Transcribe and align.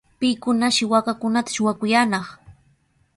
¿Pikunashi 0.19 0.85
waakankunata 0.91 1.49
shuwakuyaanaq? 1.55 2.25